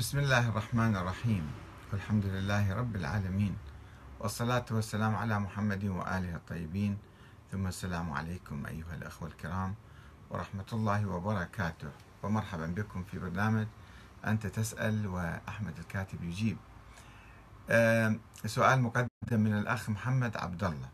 بسم 0.00 0.18
الله 0.18 0.48
الرحمن 0.48 0.96
الرحيم. 0.96 1.44
والحمد 1.92 2.24
لله 2.24 2.72
رب 2.72 2.96
العالمين. 2.96 3.56
والصلاة 4.20 4.64
والسلام 4.70 5.16
على 5.16 5.38
محمد 5.38 5.84
وآله 5.84 6.36
الطيبين. 6.36 6.98
ثم 7.52 7.66
السلام 7.66 8.12
عليكم 8.12 8.66
أيها 8.66 8.94
الأخوة 8.96 9.28
الكرام 9.28 9.74
ورحمة 10.30 10.64
الله 10.72 11.06
وبركاته. 11.06 11.90
ومرحبا 12.22 12.66
بكم 12.66 13.04
في 13.04 13.18
برنامج 13.18 13.66
أنت 14.24 14.46
تسأل 14.46 15.06
وأحمد 15.06 15.78
الكاتب 15.78 16.24
يجيب. 16.24 16.56
سؤال 18.46 18.80
مقدم 18.80 19.40
من 19.40 19.58
الأخ 19.58 19.90
محمد 19.90 20.36
عبد 20.36 20.64
الله. 20.64 20.88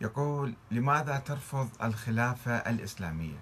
يقول 0.00 0.54
لماذا 0.70 1.18
ترفض 1.18 1.68
الخلافة 1.82 2.56
الإسلامية 2.56 3.38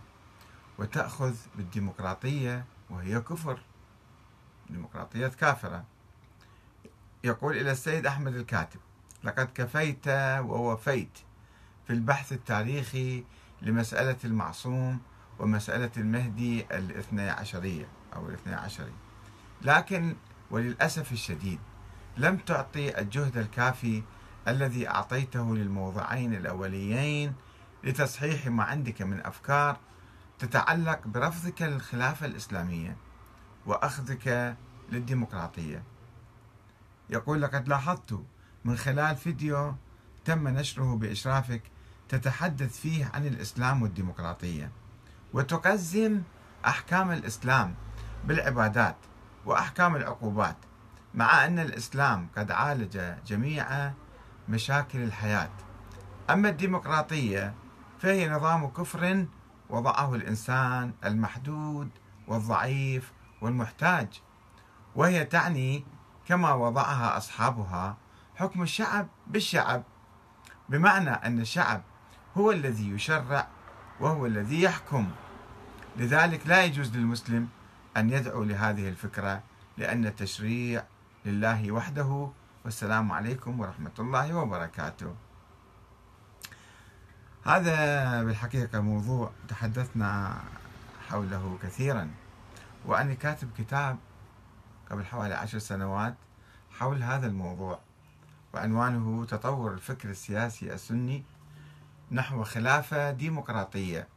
وتأخذ 0.78 1.34
بالديمقراطية 1.56 2.64
وهي 2.90 3.20
كفر؟ 3.20 3.60
ديمقراطية 4.70 5.26
كافرة. 5.26 5.84
يقول 7.24 7.56
إلى 7.56 7.70
السيد 7.70 8.06
أحمد 8.06 8.34
الكاتب 8.34 8.80
لقد 9.24 9.48
كفيت 9.54 10.08
ووفيت 10.40 11.18
في 11.86 11.92
البحث 11.92 12.32
التاريخي 12.32 13.24
لمسألة 13.62 14.16
المعصوم 14.24 15.00
ومسألة 15.38 15.90
المهدي 15.96 16.66
الاثنى 16.70 17.30
عشرية 17.30 17.88
أو 18.16 18.28
الاثنى 18.28 18.54
عشري. 18.54 18.92
لكن 19.62 20.16
وللأسف 20.50 21.12
الشديد 21.12 21.58
لم 22.16 22.36
تعطي 22.36 22.98
الجهد 23.00 23.36
الكافي 23.36 24.02
الذي 24.48 24.88
أعطيته 24.88 25.56
للموضوعين 25.56 26.34
الأوليين 26.34 27.34
لتصحيح 27.84 28.46
ما 28.46 28.64
عندك 28.64 29.02
من 29.02 29.26
أفكار 29.26 29.76
تتعلق 30.38 31.06
برفضك 31.06 31.62
للخلافة 31.62 32.26
الإسلامية 32.26 32.96
وأخذك 33.66 34.56
للديمقراطية. 34.92 35.82
يقول 37.10 37.42
لقد 37.42 37.68
لاحظت 37.68 38.20
من 38.64 38.76
خلال 38.76 39.16
فيديو 39.16 39.74
تم 40.24 40.48
نشره 40.48 40.96
بإشرافك 40.96 41.62
تتحدث 42.08 42.80
فيه 42.80 43.10
عن 43.14 43.26
الإسلام 43.26 43.82
والديمقراطية 43.82 44.70
وتقزم 45.32 46.22
أحكام 46.66 47.10
الإسلام 47.10 47.74
بالعبادات 48.24 48.96
وأحكام 49.46 49.96
العقوبات 49.96 50.56
مع 51.14 51.44
أن 51.44 51.58
الإسلام 51.58 52.28
قد 52.36 52.50
عالج 52.50 53.14
جميع 53.26 53.92
مشاكل 54.48 55.02
الحياة. 55.02 55.50
أما 56.30 56.48
الديمقراطية 56.48 57.54
فهي 57.98 58.28
نظام 58.28 58.66
كفر 58.66 59.26
وضعه 59.70 60.14
الإنسان 60.14 60.92
المحدود 61.04 61.90
والضعيف 62.28 63.12
والمحتاج 63.40 64.22
وهي 64.96 65.24
تعني 65.24 65.84
كما 66.26 66.52
وضعها 66.52 67.16
أصحابها 67.16 67.96
حكم 68.36 68.62
الشعب 68.62 69.08
بالشعب 69.26 69.82
بمعنى 70.68 71.10
أن 71.10 71.40
الشعب 71.40 71.82
هو 72.36 72.50
الذي 72.50 72.90
يشرع 72.90 73.48
وهو 74.00 74.26
الذي 74.26 74.62
يحكم. 74.62 75.10
لذلك 75.96 76.46
لا 76.46 76.64
يجوز 76.64 76.96
للمسلم 76.96 77.48
أن 77.96 78.10
يدعو 78.10 78.42
لهذه 78.42 78.88
الفكرة 78.88 79.42
لأن 79.76 80.06
التشريع 80.06 80.84
لله 81.24 81.72
وحده 81.72 82.30
والسلام 82.64 83.12
عليكم 83.12 83.60
ورحمة 83.60 83.92
الله 83.98 84.34
وبركاته. 84.34 85.14
هذا 87.46 88.22
بالحقيقة 88.24 88.80
موضوع 88.80 89.30
تحدثنا 89.48 90.40
حوله 91.08 91.58
كثيرا 91.62 92.10
وأنا 92.86 93.14
كاتب 93.14 93.50
كتاب 93.58 93.98
قبل 94.90 95.04
حوالي 95.04 95.34
عشر 95.34 95.58
سنوات 95.58 96.14
حول 96.70 97.02
هذا 97.02 97.26
الموضوع 97.26 97.80
وعنوانه 98.54 99.24
تطور 99.24 99.72
الفكر 99.72 100.10
السياسي 100.10 100.74
السني 100.74 101.24
نحو 102.10 102.44
خلافة 102.44 103.10
ديمقراطية. 103.10 104.08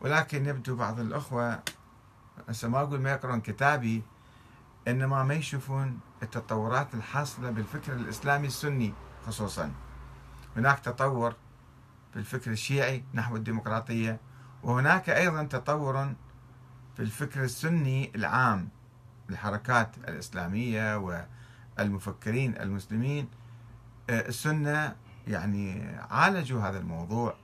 ولكن 0.00 0.46
يبدو 0.46 0.76
بعض 0.76 1.00
الأخوة 1.00 1.62
هسه 2.48 2.68
ما 2.68 2.80
أقول 2.80 3.00
ما 3.00 3.10
يقرون 3.10 3.40
كتابي 3.40 4.02
إنما 4.88 5.24
ما 5.24 5.34
يشوفون 5.34 6.00
التطورات 6.22 6.94
الحاصلة 6.94 7.50
بالفكر 7.50 7.92
الإسلامي 7.92 8.46
السني 8.46 8.94
خصوصا. 9.26 9.72
هناك 10.56 10.78
تطور 10.78 11.34
في 12.12 12.18
الفكر 12.18 12.50
الشيعي 12.50 13.04
نحو 13.14 13.36
الديمقراطية 13.36 14.20
وهناك 14.62 15.10
أيضا 15.10 15.42
تطور 15.42 16.14
في 16.96 17.02
الفكر 17.02 17.44
السني 17.44 18.12
العام. 18.14 18.68
الحركات 19.30 19.96
الإسلامية 20.08 20.96
والمفكرين 21.78 22.56
المسلمين 22.56 23.28
آه، 24.10 24.28
السنة 24.28 24.96
يعني 25.26 25.96
عالجوا 26.10 26.62
هذا 26.62 26.78
الموضوع 26.78 27.34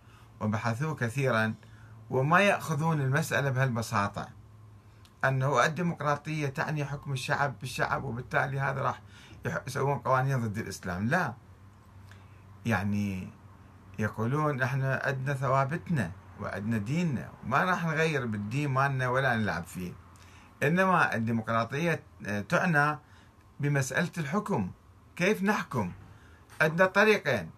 وبحثوه 0.41 0.94
كثيرا 0.94 1.54
وما 2.10 2.41
يأخذون 2.41 3.00
المسألة 3.00 3.50
بهالبساطة. 3.50 4.28
أنه 5.24 5.64
الديمقراطية 5.64 6.48
تعني 6.48 6.84
حكم 6.84 7.12
الشعب 7.12 7.58
بالشعب 7.60 8.04
وبالتالي 8.04 8.60
هذا 8.60 8.82
راح 8.82 9.03
يسوون 9.66 9.98
قوانين 9.98 10.48
ضد 10.48 10.58
الإسلام. 10.58 11.08
لا. 11.08 11.34
يعني 12.66 13.28
يقولون 13.98 14.62
إحنا 14.62 15.03
عندنا 15.04 15.34
ثوابتنا 15.34 16.12
وعندنا 16.41 16.78
ديننا 16.78 17.30
وما 17.44 17.64
راح 17.64 17.84
نغير 17.84 18.26
بالدين 18.26 18.70
مالنا 18.70 19.08
ولا 19.08 19.36
نلعب 19.36 19.64
فيه. 19.64 19.92
إنما 20.62 21.14
الديمقراطية 21.14 22.02
تعنى 22.48 22.98
بمسألة 23.60 24.10
الحكم. 24.18 24.70
كيف 25.16 25.42
نحكم؟ 25.42 25.92
عندنا 26.60 26.86
طريقين. 26.86 27.50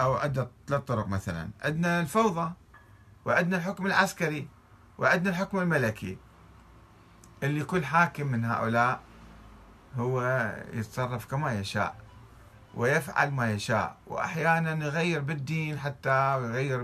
أو 0.00 0.14
عندنا 0.14 0.50
ثلاث 0.66 0.82
طرق 0.82 1.08
مثلا. 1.08 1.50
عندنا 1.62 2.00
الفوضى 2.00 2.52
وعندنا 3.24 3.56
الحكم 3.56 3.86
العسكري 3.86 4.48
وعندنا 4.98 5.30
الحكم 5.30 5.58
الملكي. 5.58 6.18
اللي 7.42 7.64
كل 7.64 7.84
حاكم 7.84 8.26
من 8.26 8.44
هؤلاء 8.44 9.00
هو 9.96 10.22
يتصرف 10.72 11.26
كما 11.26 11.52
يشاء 11.60 11.96
ويفعل 12.74 13.30
ما 13.30 13.50
يشاء. 13.50 13.96
واحيانا 14.06 14.86
يغير 14.86 15.20
بالدين 15.20 15.78
حتى 15.78 16.42
يغير 16.42 16.82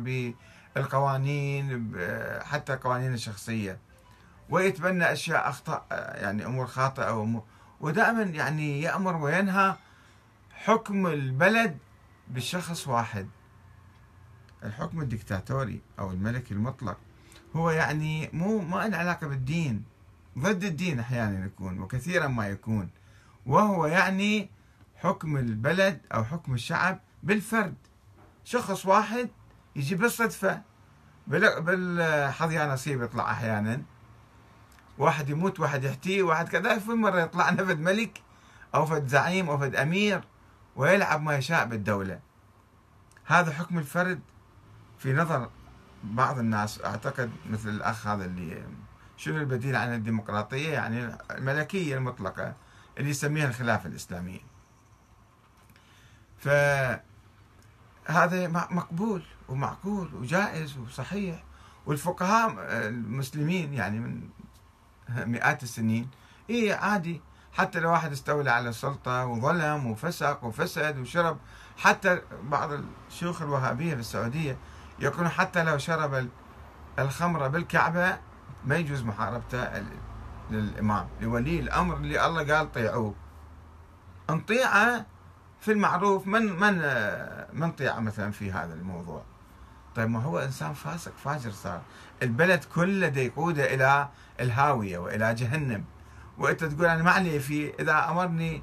بالقوانين 0.76 1.92
حتى 2.42 2.74
القوانين 2.74 3.14
الشخصية. 3.14 3.78
ويتبنى 4.50 5.12
أشياء 5.12 5.48
اخطاء 5.48 5.86
يعني 5.90 6.46
أمور 6.46 6.66
خاطئة 6.66 7.42
ودائما 7.80 8.22
يعني 8.22 8.82
يأمر 8.82 9.16
وينهى 9.16 9.76
حكم 10.52 11.06
البلد 11.06 11.78
بشخص 12.28 12.88
واحد. 12.88 13.28
الحكم 14.64 15.00
الدكتاتوري 15.00 15.80
أو 15.98 16.10
الملكي 16.10 16.54
المطلق. 16.54 16.96
هو 17.56 17.70
يعني 17.70 18.30
مو 18.32 18.58
ما 18.58 18.88
له 18.88 18.96
علاقة 18.96 19.26
بالدين. 19.26 19.84
ضد 20.38 20.64
الدين 20.64 21.00
أحيانا 21.00 21.46
يكون 21.46 21.80
وكثيرا 21.80 22.26
ما 22.26 22.48
يكون. 22.48 22.90
وهو 23.46 23.86
يعني 23.86 24.50
حكم 24.96 25.36
البلد 25.36 26.00
أو 26.14 26.24
حكم 26.24 26.54
الشعب 26.54 27.00
بالفرد. 27.22 27.74
شخص 28.44 28.86
واحد 28.86 29.30
يجي 29.76 29.94
بالصدفة 29.94 30.62
بالحظ 31.26 32.52
نصيب 32.52 33.02
يطلع 33.02 33.30
أحيانا. 33.30 33.82
واحد 34.98 35.30
يموت 35.30 35.60
واحد 35.60 35.84
يحتيه 35.84 36.22
واحد 36.22 36.48
كذا 36.48 36.78
في 36.78 36.90
مرة 36.90 37.20
يطلع 37.20 37.50
فد 37.50 37.80
ملك 37.80 38.22
أو 38.74 38.86
فد 38.86 39.06
زعيم 39.06 39.50
أو 39.50 39.58
فد 39.58 39.76
أمير 39.76 40.24
ويلعب 40.76 41.22
ما 41.22 41.36
يشاء 41.36 41.66
بالدولة. 41.66 42.20
هذا 43.24 43.52
حكم 43.52 43.78
الفرد 43.78 44.20
في 44.98 45.12
نظر 45.12 45.50
بعض 46.04 46.38
الناس 46.38 46.84
أعتقد 46.84 47.30
مثل 47.50 47.68
الأخ 47.68 48.06
هذا 48.06 48.24
اللي 48.24 48.62
شنو 49.16 49.36
البديل 49.36 49.76
عن 49.76 49.94
الديمقراطية؟ 49.94 50.72
يعني 50.72 51.18
الملكية 51.30 51.96
المطلقة 51.96 52.54
اللي 52.98 53.10
يسميها 53.10 53.48
الخلافة 53.48 53.88
الإسلامية. 53.88 54.40
فهذا 56.38 57.02
مقبول 58.70 59.22
ومعقول 59.48 60.14
وجائز 60.14 60.78
وصحيح. 60.78 61.42
والفقهاء 61.86 62.54
المسلمين 62.88 63.74
يعني 63.74 64.00
من 64.00 64.28
مئات 65.16 65.62
السنين. 65.62 66.10
اي 66.50 66.72
عادي. 66.72 67.20
حتى 67.52 67.80
لو 67.80 67.90
واحد 67.90 68.12
استولى 68.12 68.50
على 68.50 68.68
السلطة 68.68 69.26
وظلم 69.26 69.86
وفسق 69.86 70.44
وفسد 70.44 70.98
وشرب 70.98 71.38
حتى 71.78 72.20
بعض 72.42 72.70
الشيوخ 73.08 73.42
الوهابية 73.42 73.94
في 73.94 74.00
السعودية 74.00 74.56
يقولون 74.98 75.28
حتى 75.28 75.64
لو 75.64 75.78
شرب 75.78 76.28
الخمرة 76.98 77.48
بالكعبة 77.48 78.18
ما 78.64 78.76
يجوز 78.76 79.02
محاربته 79.02 79.84
للإمام 80.50 81.08
لولي 81.20 81.60
الأمر 81.60 81.96
اللي 81.96 82.26
الله 82.26 82.54
قال 82.54 82.72
طيعوه. 82.72 83.14
انطيعة 84.30 85.06
في 85.60 85.72
المعروف 85.72 86.26
من 86.26 86.42
من 86.42 86.78
من 87.52 87.72
طيع 87.72 88.00
مثلا 88.00 88.30
في 88.30 88.52
هذا 88.52 88.74
الموضوع؟ 88.74 89.22
طيب 89.94 90.10
ما 90.10 90.22
هو 90.22 90.38
إنسان 90.38 90.72
فاسق 90.72 91.12
فاجر 91.16 91.50
صار. 91.50 91.82
البلد 92.24 92.64
كله 92.64 93.06
يقوده 93.06 93.74
إلى 93.74 94.08
الهاوية 94.40 94.98
وإلى 94.98 95.34
جهنم. 95.34 95.84
وأنت 96.38 96.64
تقول 96.64 96.86
أنا 96.86 97.02
ما 97.02 97.10
علي 97.10 97.40
فيه 97.40 97.72
إذا 97.80 98.08
أمرني 98.10 98.62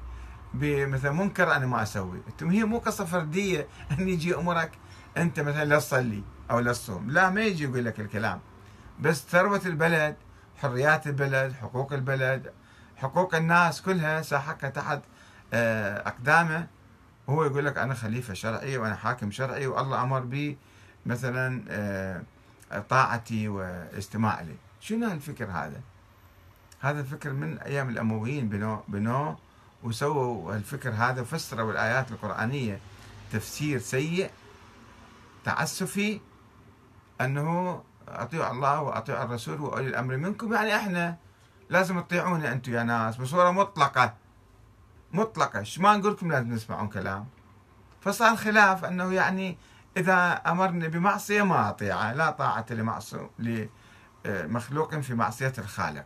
بمثلا 0.54 1.12
منكر 1.12 1.56
أنا 1.56 1.66
ما 1.66 1.82
أسوي. 1.82 2.22
هي 2.42 2.64
مو 2.64 2.78
قصة 2.78 3.04
فردية 3.04 3.66
إن 3.98 4.08
يجي 4.08 4.34
أمرك 4.36 4.70
أنت 5.16 5.40
مثلا 5.40 5.64
لا 5.64 5.78
تصلي 5.78 6.22
أو 6.50 6.58
لا 6.58 6.72
تصوم. 6.72 7.10
لا 7.10 7.30
ما 7.30 7.42
يجي 7.42 7.64
يقول 7.64 7.84
لك 7.84 8.00
الكلام. 8.00 8.40
بس 9.00 9.24
ثروة 9.30 9.62
البلد 9.66 10.16
حريات 10.56 11.06
البلد 11.06 11.52
حقوق 11.52 11.92
البلد 11.92 12.52
حقوق 12.96 13.34
الناس 13.34 13.82
كلها 13.82 14.22
ساحقها 14.22 14.70
تحت 14.70 15.00
آه، 15.54 16.08
أقدامه. 16.08 16.66
وهو 17.26 17.44
يقول 17.44 17.66
لك 17.66 17.78
أنا 17.78 17.94
خليفة 17.94 18.34
شرعي 18.34 18.76
وأنا 18.78 18.94
حاكم 18.94 19.30
شرعي 19.30 19.66
والله 19.66 20.02
أمر 20.02 20.20
بي 20.20 20.58
مثلا 21.06 21.64
آه، 21.70 22.22
طاعتي 22.80 23.48
واستماع 23.48 24.40
لي. 24.40 24.56
شنو 24.80 25.12
الفكر 25.12 25.44
هذا؟ 25.44 25.80
هذا 26.80 27.00
الفكر 27.00 27.32
من 27.32 27.58
أيام 27.58 27.88
الأمويين 27.88 28.48
بنوه 28.48 28.84
بنوه 28.88 29.38
وسووا 29.82 30.54
الفكر 30.54 30.90
هذا 30.90 31.24
فسروا 31.24 31.72
الآيات 31.72 32.10
القرآنية. 32.10 32.80
تفسير 33.32 33.78
سيء 33.78 34.30
تعسفي 35.44 36.20
أنه 37.20 37.82
أطيعوا 38.08 38.52
الله 38.52 38.82
وأطيعوا 38.82 39.24
الرسول 39.24 39.60
وأولي 39.60 39.88
الأمر 39.88 40.16
منكم. 40.16 40.52
يعني 40.52 40.76
إحنا 40.76 41.16
لازم 41.70 42.00
تطيعونا 42.00 42.52
أنتم 42.52 42.72
يا 42.72 42.82
ناس 42.82 43.16
بصوره 43.16 43.50
مطلقة. 43.50 44.14
مطلقة. 45.12 45.58
إيش 45.58 45.78
ما 45.78 45.96
نقول 45.96 46.12
لكم 46.12 46.32
لازم 46.32 46.56
تسمعون 46.56 46.88
كلام. 46.88 47.26
فصار 48.00 48.36
خلاف 48.36 48.84
أنه 48.84 49.12
يعني 49.12 49.58
إذا 49.96 50.32
أمرني 50.32 50.88
بمعصية 50.88 51.42
ما 51.42 51.68
أطيعه 51.68 52.12
لا 52.12 52.64
لمعصوم 52.70 53.30
لمخلوق 54.24 54.94
في 54.94 55.14
معصية 55.14 55.52
الخالق. 55.58 56.04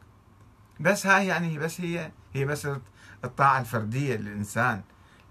بس 0.81 1.06
هاي 1.06 1.27
يعني 1.27 1.59
بس 1.59 1.81
هي 1.81 2.12
هي 2.35 2.44
بس 2.44 2.69
الطاعة 3.25 3.61
الفردية 3.61 4.17
للإنسان 4.17 4.83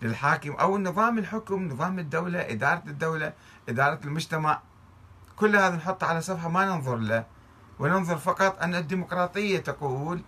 للحاكم 0.02 0.52
أو 0.52 0.78
نظام 0.78 1.18
الحكم 1.18 1.68
نظام 1.68 2.00
الدولة 2.00 2.52
إدارة 2.52 2.84
الدولة 2.88 3.34
إدارة 3.70 4.00
المجتمع. 4.06 4.62
كل 5.36 5.56
هذا 5.56 5.76
نحطه 5.76 6.08
على 6.08 6.22
صفحة 6.22 6.50
ما 6.50 6.66
ننظر 6.66 6.96
له 6.96 7.26
وننظر 7.80 8.18
فقط 8.18 8.62
أن 8.62 8.76
الديمقراطية 8.76 9.60
تقول 9.60 10.22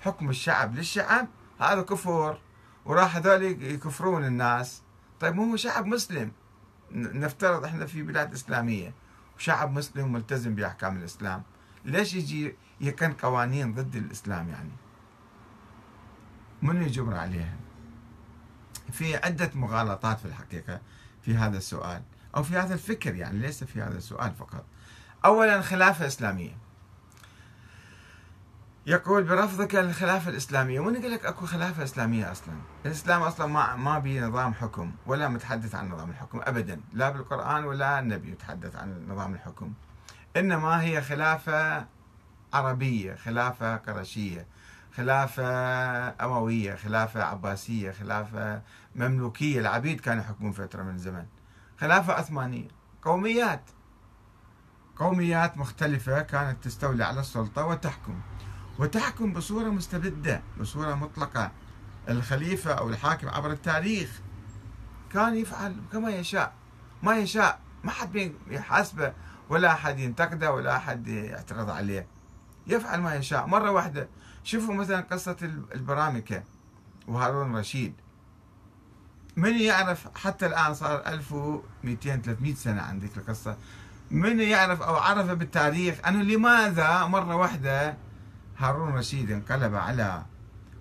حكم 0.00 0.30
الشعب 0.30 0.74
للشعب 0.74 1.28
هذا 1.60 1.82
كفر 1.82 2.40
وراح 2.84 3.16
هذول 3.16 3.42
يكفرون 3.42 4.24
الناس. 4.24 4.82
طيب 5.20 5.38
هو 5.38 5.56
شعب 5.56 5.86
مسلم. 5.86 6.32
نفترض 6.94 7.64
إحنا 7.64 7.86
في 7.86 8.02
بلاد 8.02 8.32
إسلامية 8.32 8.94
وشعب 9.36 9.72
مسلم 9.72 10.12
ملتزم 10.12 10.54
بأحكام 10.54 10.96
الإسلام 10.96 11.42
ليش 11.84 12.14
يجي 12.14 12.54
يكن 12.80 13.12
قوانين 13.12 13.74
ضد 13.74 13.96
الإسلام 13.96 14.48
يعني؟ 14.48 14.70
من 16.62 16.82
يجبر 16.82 17.16
عليها؟ 17.16 17.56
في 18.92 19.16
عدة 19.16 19.50
مغالطات 19.54 20.18
في 20.18 20.24
الحقيقة 20.24 20.80
في 21.22 21.36
هذا 21.36 21.58
السؤال 21.58 22.02
أو 22.36 22.42
في 22.42 22.56
هذا 22.56 22.74
الفكر 22.74 23.14
يعني 23.14 23.38
ليس 23.38 23.64
في 23.64 23.82
هذا 23.82 23.98
السؤال 23.98 24.34
فقط. 24.34 24.64
اولا 25.24 25.60
خلافة 25.60 26.06
إسلامية. 26.06 26.56
يقول 28.86 29.24
برفضك 29.24 29.74
للخلافة 29.74 30.30
الإسلامية. 30.30 30.80
وين 30.80 31.02
قال 31.02 31.10
لك 31.10 31.26
أكو 31.26 31.46
خلافة 31.46 31.84
إسلامية 31.84 32.32
أصلا؟ 32.32 32.54
الإسلام 32.86 33.22
أصلا 33.22 33.46
ما 33.46 33.76
ما 33.76 33.98
بي 33.98 34.20
نظام 34.20 34.54
حكم 34.54 34.92
ولا 35.06 35.28
متحدث 35.28 35.74
عن 35.74 35.88
نظام 35.88 36.10
الحكم 36.10 36.40
أبدا 36.42 36.80
لا 36.92 37.10
بالقرآن 37.10 37.64
ولا 37.64 37.98
النبي 37.98 38.30
يتحدث 38.30 38.76
عن 38.76 39.06
نظام 39.08 39.34
الحكم. 39.34 39.72
إنما 40.36 40.82
هي 40.82 41.02
خلافة 41.02 41.86
عربية 42.52 43.14
خلافة 43.14 43.76
قرشية 43.76 44.46
خلافة 44.96 45.44
أموية 46.24 46.74
خلافة 46.74 47.22
عباسية 47.22 47.92
خلافة 47.92 48.62
مملوكية. 48.94 49.60
العبيد 49.60 50.00
كانوا 50.00 50.22
يحكمون 50.22 50.52
فترة 50.52 50.82
من 50.82 50.94
الزمن 50.94 51.26
خلافة 51.80 52.12
عثمانية. 52.12 52.68
قوميات. 53.02 53.62
قوميات 54.96 55.58
مختلفة 55.58 56.22
كانت 56.22 56.64
تستولي 56.64 57.04
على 57.04 57.20
السلطة 57.20 57.64
وتحكم. 57.64 58.20
وتحكم 58.80 59.32
بصورة 59.32 59.68
مستبدة 59.68 60.42
بصورة 60.60 60.94
مطلقة. 60.94 61.50
الخليفة 62.08 62.72
أو 62.72 62.88
الحاكم 62.88 63.28
عبر 63.28 63.50
التاريخ 63.50 64.20
كان 65.12 65.36
يفعل 65.36 65.76
كما 65.92 66.10
يشاء. 66.10 66.52
ما 67.02 67.16
يشاء 67.16 67.60
ما 67.84 67.90
حد 67.90 68.32
يحاسبه 68.50 69.12
ولا 69.48 69.72
أحد 69.72 69.98
ينتقده 69.98 70.52
ولا 70.52 70.76
أحد 70.76 71.08
يعترض 71.08 71.70
عليه. 71.70 72.06
يفعل 72.66 73.00
ما 73.00 73.14
يشاء. 73.14 73.46
مرة 73.46 73.70
واحدة 73.70 74.08
شوفوا 74.44 74.74
مثلا 74.74 75.00
قصة 75.00 75.36
البرامكة 75.74 76.42
وهارون 77.08 77.56
رشيد. 77.56 77.94
من 79.36 79.60
يعرف 79.60 80.08
حتى 80.14 80.46
الآن 80.46 80.74
صار 80.74 81.02
1200 81.06 82.16
300 82.16 82.54
سنة 82.54 82.82
عن 82.82 82.98
ذيك 82.98 83.16
القصة. 83.16 83.56
من 84.10 84.40
يعرف 84.40 84.82
أو 84.82 84.96
عرف 84.96 85.30
بالتاريخ 85.30 86.06
أنه 86.06 86.22
لماذا 86.22 87.04
مرة 87.06 87.34
واحدة 87.36 87.96
هارون 88.60 88.94
رشيد 88.94 89.30
انقلب 89.30 89.74
على 89.74 90.24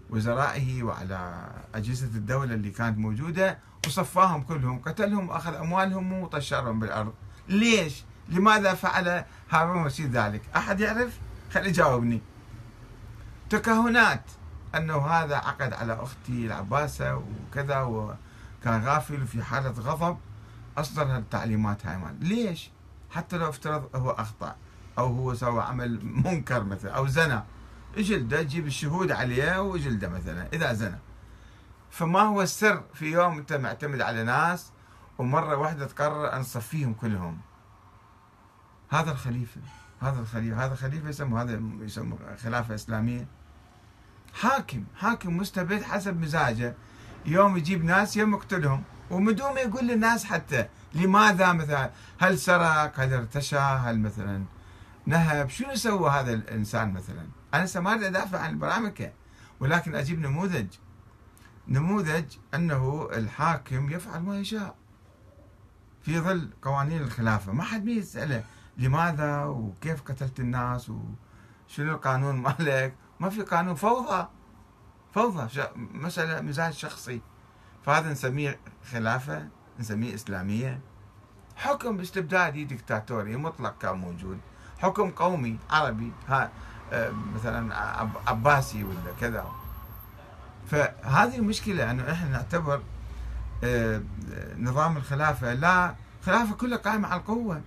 وزرائه 0.10 0.84
وعلى 0.84 1.50
أجهزة 1.76 2.08
الدولة 2.08 2.54
اللي 2.54 2.70
كانت 2.70 2.98
موجودة 2.98 3.58
وصفاهم 3.88 4.42
كلهم 4.44 4.80
قتلهم 4.80 5.30
وأخذ 5.30 5.56
أموالهم 5.56 6.14
وطشرهم 6.14 6.80
بالأرض 6.80 7.14
ليش؟ 7.50 8.04
لماذا 8.30 8.74
فعل 8.74 9.26
هارون 9.50 9.86
رشيد 9.86 10.18
ذلك؟ 10.18 10.42
أحد 10.56 10.80
يعرف؟ 10.80 11.20
خلي 11.54 11.70
يجاوبني 11.70 12.22
تكهنات 13.50 14.24
أنه 14.76 15.08
هذا 15.08 15.36
عقد 15.36 15.74
على 15.74 15.94
أختي 15.94 16.46
العباسة 16.46 17.16
وكذا 17.16 17.82
وكان 17.82 18.84
غافل 18.86 19.24
وفي 19.24 19.44
حالة 19.44 19.70
غضب 19.70 20.18
أصدر 20.78 21.18
التعليمات 21.18 21.86
هاي 21.86 21.98
مال 21.98 22.26
ليش؟ 22.26 22.72
حتى 23.12 23.38
لو 23.38 23.50
افترض 23.50 23.96
هو 23.96 24.10
أخطأ 24.10 24.56
أو 24.98 25.08
هو 25.08 25.34
سوى 25.34 25.62
عمل 25.62 26.00
منكر 26.06 26.64
مثلا 26.64 26.92
أو 26.92 27.08
زنى 27.08 27.40
جلده 27.98 28.44
تجيب 28.44 28.68
الشهود 28.68 29.12
عليه 29.12 29.62
وجلده 29.62 30.10
مثلا 30.10 30.48
إذا 30.54 30.74
زنى. 30.74 31.00
فما 31.92 32.22
هو 32.22 32.42
السر 32.42 32.84
في 32.94 33.06
يوم 33.12 33.38
أنت 33.38 33.54
معتمد 33.54 34.02
على 34.02 34.24
ناس 34.24 34.72
ومرة 35.18 35.56
واحدة 35.56 35.86
تقرر 35.86 36.34
أن 36.34 36.42
تصفيهم 36.42 36.94
كلهم؟ 36.94 37.38
هذا 38.90 39.12
الخليفة 39.12 39.62
هذا 40.02 40.20
الخليفة 40.20 40.66
هذا 40.66 40.76
خليفة 40.76 41.10
يسمى 41.10 41.42
هذا 41.42 41.62
يسمى 41.82 42.18
خلافة 42.44 42.76
إسلامية. 42.76 43.28
حاكم 44.34 44.84
حاكم 44.96 45.38
مستبد 45.38 45.84
حسب 45.84 46.22
مزاجه. 46.22 46.76
يوم 47.26 47.58
يجيب 47.58 47.86
ناس 47.86 48.18
يوم 48.18 48.34
يقتلهم. 48.34 48.84
ما 49.12 49.32
يقول 49.62 49.88
للناس 49.88 50.26
حتى 50.26 50.68
لماذا 50.94 51.54
مثلا؟ 51.54 51.92
هل 52.20 52.40
سرق؟ 52.40 53.00
هل 53.00 53.14
ارتشى؟ 53.14 53.58
هل 53.58 54.00
مثلا 54.00 54.44
نهب؟ 55.06 55.50
شنو 55.50 55.76
سوى 55.76 56.10
هذا 56.10 56.34
الإنسان 56.34 56.94
مثلا؟ 56.94 57.39
أنا 57.54 57.66
هسه 57.66 57.80
ما 57.80 57.92
اريد 57.92 58.04
ادافع 58.04 58.40
عن 58.40 58.50
البرامكه 58.50 59.12
ولكن 59.60 59.96
أجيب 59.96 60.20
نموذج. 60.20 60.68
نموذج 61.68 62.26
أنه 62.54 63.10
الحاكم 63.14 63.90
يفعل 63.90 64.22
ما 64.22 64.40
يشاء. 64.40 64.76
في 66.02 66.20
ظل 66.20 66.50
قوانين 66.62 67.02
الخلافة 67.02 67.52
ما 67.52 67.64
حد 67.64 67.88
يساله 67.88 68.44
لماذا 68.78 69.44
وكيف 69.44 70.02
قتلت 70.02 70.40
الناس 70.40 70.90
وشنو 70.90 71.94
القانون 71.94 72.36
مالك؟ 72.60 72.96
ما 73.20 73.30
في 73.30 73.42
قانون 73.42 73.76
فوضى. 73.76 74.28
فوضى 75.14 75.68
مسألة 75.76 76.42
مزاج 76.42 76.74
شخصي. 76.74 77.22
فهذا 77.86 78.12
نسميه 78.12 78.60
خلافة 78.92 79.48
نسميه 79.80 80.16
إسلامية. 80.16 80.82
حكم 81.56 82.00
استبدادي 82.00 82.66
دكتاتوري 82.66 83.36
مطلق 83.36 83.78
كان 83.78 83.98
موجود. 83.98 84.40
حكم 84.80 85.12
قومي 85.12 85.60
عربي 85.70 86.12
ها 86.28 86.52
مثلا 87.36 87.76
عباسي 88.28 88.84
ولا 88.84 89.12
كذا. 89.22 89.46
فهذه 90.68 91.38
المشكلة 91.38 91.92
أنه 91.92 92.12
إحنا 92.12 92.30
نعتبر 92.30 92.82
آه، 93.64 94.02
نظام 94.58 94.98
الخلافة 94.98 95.54
لا 95.54 95.96
خلافة 96.26 96.56
كلها 96.56 96.78
قائمة 96.78 97.08
على 97.08 97.20
القوة. 97.22 97.62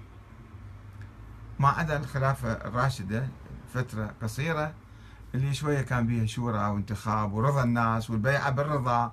ما 1.58 1.68
عدا 1.68 1.96
الخلافة 1.96 2.52
الراشدة 2.52 3.28
فترة 3.74 4.14
قصيرة 4.22 4.74
اللي 5.34 5.54
شوية 5.54 5.82
كان 5.82 6.06
بيها 6.06 6.26
شورى 6.26 6.66
وانتخاب 6.66 7.32
ورضا 7.32 7.62
الناس 7.62 8.10
والبيعة 8.10 8.50
بالرضا. 8.50 9.12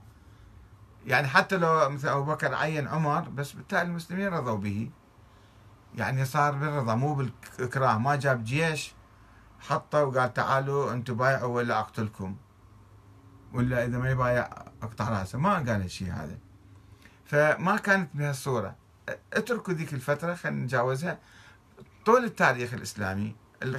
يعني 1.06 1.28
حتى 1.28 1.58
لو 1.58 1.90
مثل 1.90 2.08
أبو 2.08 2.24
بكر 2.24 2.54
عين 2.56 2.88
عمر 2.88 3.30
بس 3.30 3.52
بالتالي 3.52 3.82
المسلمين 3.82 4.28
رضوا 4.28 4.58
به. 4.58 4.90
يعني 5.96 6.26
صار 6.26 6.52
بالرضا 6.52 6.96
مو 6.96 7.14
بالإكراه 7.14 7.98
ما 7.98 8.16
جاب 8.16 8.44
جيش. 8.44 8.94
حطه 9.60 10.04
وقال 10.04 10.34
تعالوا 10.34 10.94
أنتم 10.94 11.14
بايعوا 11.14 11.56
ولا 11.56 11.80
أقتلكم؟ 11.80 12.36
ولا 13.54 13.86
إذا 13.86 13.98
ما 13.98 14.10
يبايع 14.12 14.50
أقطع 14.82 15.10
رأسه. 15.10 15.40
ما 15.40 15.54
قال 15.54 15.70
الشيء 15.70 16.12
هذا. 16.12 16.38
فما 17.26 17.78
كانت 17.78 18.10
بهالصوره 18.14 18.76
اتركوا 19.34 19.74
ذيك 19.74 19.94
الفترة 19.94 20.34
خلينا 20.34 20.66
نتجاوزها. 20.66 21.20
طول 22.06 22.24
التاريخ 22.24 22.74
الإسلامي 22.74 23.36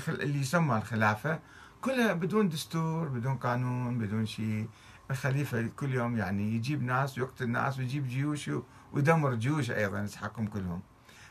اللي 0.08 0.40
يسمى 0.40 0.76
الخلافة 0.76 1.40
كلها 1.80 2.12
بدون 2.12 2.49
دستور 2.49 3.08
بدون 3.08 3.37
قانون 3.37 3.99
بدون 3.99 4.26
شيء. 4.26 4.68
الخليفة 5.10 5.66
كل 5.66 5.94
يوم 5.94 6.16
يعني 6.16 6.54
يجيب 6.54 6.82
ناس 6.82 7.18
ويقتل 7.18 7.49
ناس 7.49 7.78
ويجيب 7.78 8.08
جيوش 8.08 8.50
ويدمر 8.92 9.34
جيوش 9.34 9.70
أيضا 9.70 10.00
يسحقهم 10.00 10.46
كلهم. 10.46 10.82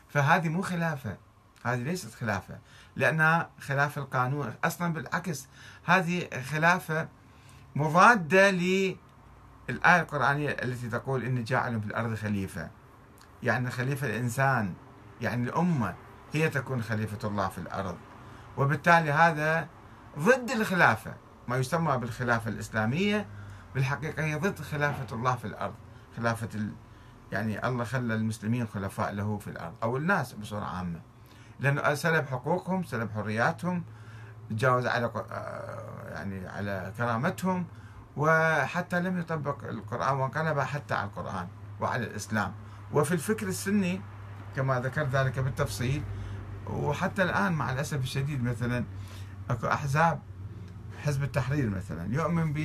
فهذه 0.08 0.48
مو 0.48 0.62
خلافة. 0.62 1.16
هذه 1.64 1.82
ليست 1.82 2.14
خلافة 2.14 2.58
لأنها 2.96 3.50
خلافة 3.60 4.02
القانون 4.02 4.54
أصلا 4.64 4.92
بالعكس 4.92 5.48
هذه 5.84 6.42
خلافة 6.50 7.08
مضادة 7.74 8.50
للآية 8.50 10.00
القرآنية 10.00 10.50
التي 10.50 10.88
تقول 10.88 11.24
إني 11.24 11.42
جاعل 11.42 11.80
في 11.80 11.86
الأرض 11.86 12.14
خليفة. 12.14 12.70
يعني 13.42 13.70
خليفة 13.70 14.06
الإنسان 14.06 14.74
يعني 15.20 15.48
الأمة 15.48 15.94
هي 16.32 16.48
تكون 16.48 16.82
خليفة 16.82 17.28
الله 17.28 17.48
في 17.48 17.58
الأرض. 17.58 17.96
وبالتالي 18.56 19.12
هذا 19.12 19.68
ضد 20.18 20.50
الخلافة 20.50 21.14
ما 21.48 21.56
يسمى 21.56 21.96
بالخلافة 21.96 22.50
الإسلامية 22.50 23.26
بالحقيقة 23.74 24.24
هي 24.24 24.34
ضد 24.34 24.60
خلافة 24.60 25.16
الله 25.16 25.36
في 25.36 25.44
الأرض. 25.44 25.74
خلافة 26.16 26.48
ال... 26.54 26.72
يعني 27.32 27.68
الله 27.68 27.84
خلى 27.84 28.14
المسلمين 28.14 28.66
خلفاء 28.66 29.12
له 29.12 29.38
في 29.38 29.50
الأرض 29.50 29.74
أو 29.82 29.96
الناس 29.96 30.32
بصورة 30.32 30.64
عامة. 30.64 31.09
لأنه 31.60 31.94
سلب 31.94 32.26
حقوقهم 32.26 32.84
سلب 32.84 33.10
حرياتهم 33.10 33.84
تجاوز 34.50 34.86
على 34.86 35.10
آه، 35.30 36.08
يعني 36.10 36.48
على 36.48 36.92
كرامتهم 36.98 37.66
وحتى 38.16 39.00
لم 39.00 39.18
يطبق 39.18 39.64
القرآن 39.64 40.16
وانقلب 40.16 40.58
حتى 40.58 40.94
على 40.94 41.06
القرآن 41.08 41.48
وعلى 41.80 42.06
الإسلام. 42.06 42.52
وفي 42.92 43.12
الفكر 43.12 43.48
السني 43.48 44.00
كما 44.56 44.80
ذكرت 44.80 45.08
ذلك 45.08 45.38
بالتفصيل 45.38 46.02
وحتى 46.66 47.22
الآن 47.22 47.52
مع 47.52 47.72
الأسف 47.72 48.02
الشديد 48.02 48.42
مثلا 48.44 48.84
أكو 49.50 49.66
أحزاب 49.66 50.20
حزب 51.02 51.22
التحرير 51.22 51.70
مثلا 51.70 52.14
يؤمن 52.14 52.52
ب 52.52 52.56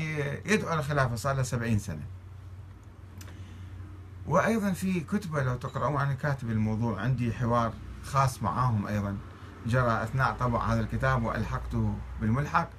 يدعو 0.45 0.79
الخلافة 0.79 1.15
صار 1.15 1.35
له 1.35 1.43
70 1.43 1.79
سنة. 1.79 2.03
وأيضا 4.27 4.71
في 4.71 4.99
كتبة 4.99 5.43
لو 5.43 5.55
تقرأون 5.55 6.01
أنا 6.01 6.13
كاتب 6.13 6.49
الموضوع 6.49 7.01
عندي 7.01 7.33
حوار 7.33 7.73
خاص 8.05 8.43
معاهم 8.43 8.87
أيضا. 8.87 9.17
جرى 9.65 10.03
أثناء 10.03 10.33
طبع 10.39 10.65
هذا 10.65 10.79
الكتاب 10.79 11.23
وألحقته 11.23 11.95
بالملحق 12.21 12.69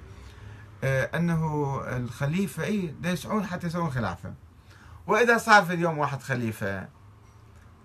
آه، 0.83 1.17
أنه 1.17 1.81
الخليفة 1.97 2.63
أي 2.63 2.95
يسعون 3.03 3.45
حتى 3.45 3.67
يسوون 3.67 3.91
خلافة. 3.91 4.33
وإذا 5.07 5.37
صار 5.37 5.65
في 5.65 5.73
اليوم 5.73 5.97
واحد 5.97 6.21
خليفة 6.21 6.87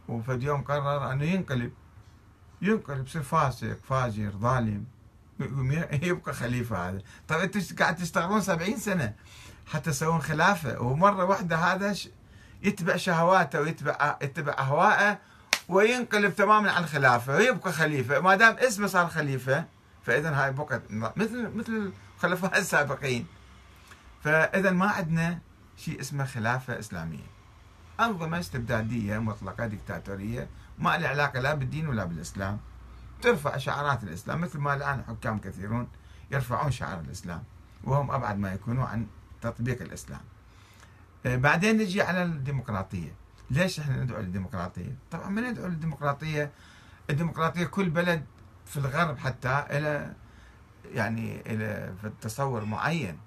وفي 0.08 0.32
اليوم 0.32 0.62
قرر 0.62 1.12
أنه 1.12 1.24
ينقلب 1.24 1.72
ينقلب 2.62 3.06
يصير 3.06 3.22
فاسق 3.22 3.76
فاجر 3.84 4.30
ظالم 4.30 4.84
يبقى 6.02 6.34
خليفة 6.34 6.88
هذا. 6.88 7.02
طيب 7.28 7.40
أنتم 7.40 7.76
قاعد 7.76 7.96
تشتغلون 7.96 8.40
سبعين 8.40 8.76
سنة 8.76 9.14
حتى 9.66 9.90
تسوون 9.90 10.22
خلافة؟ 10.22 10.80
ومرة 10.80 11.24
واحدة 11.24 11.56
هذا 11.56 11.94
يتبع 12.62 12.96
شهواته 12.96 13.60
ويتبع 13.60 14.18
يتبع 14.22 14.52
أهواءه 14.58 15.18
وينقلب 15.68 16.34
تماما 16.34 16.70
عن 16.70 16.82
الخلافة 16.82 17.36
ويبقى 17.36 17.72
خليفة. 17.72 18.20
ما 18.20 18.36
دام 18.36 18.56
اسمه 18.56 18.86
صار 18.86 19.06
خليفة 19.06 19.64
فإذا 20.06 20.30
هاي 20.30 20.52
بقت 20.52 20.82
مثل 20.90 21.48
مثل 21.56 21.92
الخلفاء 22.16 22.58
السابقين. 22.60 23.26
فإذا 24.24 24.70
ما 24.70 24.86
عندنا 24.86 25.38
شيء 25.76 26.00
اسمه 26.00 26.24
خلافة 26.24 26.78
إسلامية. 26.78 27.26
أنظمة 28.00 28.38
استبدادية 28.40 29.18
مطلقة 29.18 29.66
ديكتاتورية 29.66 30.48
ما 30.78 30.98
لها 30.98 31.08
علاقة 31.08 31.40
لا 31.40 31.54
بالدين 31.54 31.88
ولا 31.88 32.04
بالإسلام. 32.04 32.58
ترفع 33.22 33.56
شعارات 33.56 34.02
الإسلام 34.02 34.40
مثل 34.40 34.58
ما 34.58 34.74
الآن 34.74 35.04
حكام 35.08 35.38
كثيرون 35.38 35.88
يرفعون 36.30 36.70
شعار 36.70 37.00
الإسلام 37.00 37.42
وهم 37.84 38.10
أبعد 38.10 38.38
ما 38.38 38.52
يكونوا 38.52 38.86
عن 38.86 39.06
تطبيق 39.42 39.82
الإسلام. 39.82 40.20
آه، 41.26 41.36
بعدين 41.36 41.78
نجي 41.78 42.02
على 42.02 42.22
الديمقراطية. 42.22 43.21
ليش 43.52 43.80
إحنا 43.80 44.04
ندعو 44.04 44.20
للديمقراطية؟ 44.20 44.94
طبعا 45.10 45.28
ما 45.28 45.50
ندعو 45.50 45.66
للديمقراطية. 45.66 46.50
الديمقراطية 47.10 47.64
كل 47.64 47.90
بلد 47.90 48.24
في 48.66 48.76
الغرب 48.76 49.18
حتى 49.18 49.64
إلى 49.70 50.12
يعني 50.92 51.40
إلى 51.46 51.94
في 52.02 52.12
تصور 52.20 52.64
معين. 52.64 53.18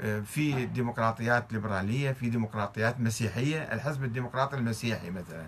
آه، 0.00 0.20
في 0.20 0.66
ديمقراطيات 0.66 1.52
ليبرالية 1.52 2.12
في 2.12 2.28
ديمقراطيات 2.28 3.00
مسيحية 3.00 3.58
الحزب 3.58 4.04
الديمقراطي 4.04 4.56
المسيحي 4.56 5.10
مثلا. 5.10 5.46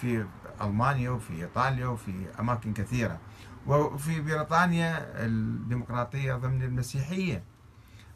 في 0.00 0.26
ألمانيا 0.62 1.10
وفي 1.10 1.32
إيطاليا 1.42 1.86
وفي 1.86 2.26
أماكن 2.40 2.72
كثيرة. 2.74 3.18
وفي 3.66 4.20
بريطانيا 4.20 5.06
الديمقراطية 5.26 6.34
ضمن 6.34 6.62
المسيحية 6.62 7.42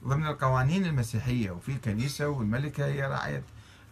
ضمن 0.05 0.27
القوانين 0.27 0.85
المسيحية. 0.87 1.51
وفي 1.51 1.73
الكنيسة 1.73 2.29
والملكة 2.29 2.87
هي 2.87 3.03
راعية 3.07 3.43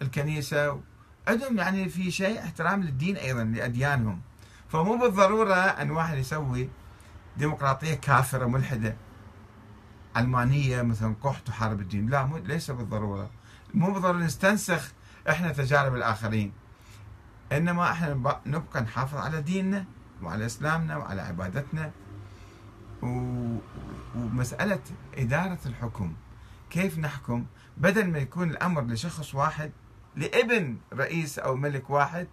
الكنيسة. 0.02 0.80
عندهم 1.28 1.58
يعني 1.58 1.88
في 1.88 2.10
شيء 2.10 2.40
احترام 2.40 2.82
للدين 2.82 3.16
أيضا 3.16 3.44
لأديانهم. 3.44 4.20
فمو 4.68 4.98
بالضرورة 4.98 5.54
أن 5.54 5.90
واحد 5.90 6.18
يسوي 6.18 6.68
ديمقراطية 7.36 7.94
كافرة 7.94 8.46
ملحدة 8.46 8.96
علمانية 10.16 10.82
مثلا 10.82 11.14
قحط 11.22 11.46
تحارب 11.46 11.80
الدين. 11.80 12.10
لا 12.10 12.24
مو 12.24 12.36
ليس 12.36 12.70
بالضرورة. 12.70 13.30
مو 13.74 13.92
بالضرورة 13.92 14.18
نستنسخ 14.18 14.92
إحنا 15.28 15.52
تجارب 15.52 15.94
الآخرين. 15.94 16.52
إنما 17.52 17.90
إحنا 17.90 18.40
نبقى 18.46 18.80
نحافظ 18.80 19.16
على 19.18 19.42
ديننا 19.42 19.84
وعلى 20.22 20.46
إسلامنا 20.46 20.96
وعلى 20.96 21.20
عبادتنا. 21.22 21.90
ومسألة 24.16 24.80
إدارة 25.18 25.58
الحكم 25.66 26.14
كيف 26.70 26.98
نحكم؟ 26.98 27.46
بدل 27.76 28.10
ما 28.10 28.18
يكون 28.18 28.50
الأمر 28.50 28.82
لشخص 28.82 29.34
واحد 29.34 29.70
لابن 30.18 30.76
رئيس 30.92 31.38
أو 31.38 31.56
ملك 31.56 31.90
واحد 31.90 32.26